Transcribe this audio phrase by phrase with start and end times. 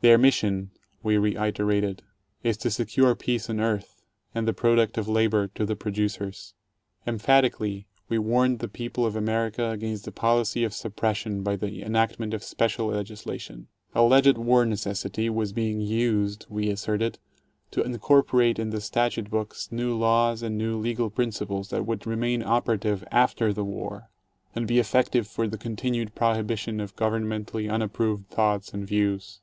[0.00, 0.72] Their mission,
[1.04, 2.02] we reiterated,
[2.42, 4.02] is to secure peace on earth,
[4.34, 6.54] and the product of labor to the producers.
[7.06, 12.34] Emphatically we warned the people of America against the policy of suppression by the enactment
[12.34, 13.68] of special legislation.
[13.94, 17.20] Al leged war necessity was being used— we asserted—
[17.70, 22.42] to incorporate in the statute books new laws and new legal principles that would remain
[22.42, 24.10] operative after the war,
[24.56, 29.40] and be effective for the continued prohibition of governmentally unapproved thoughts and views.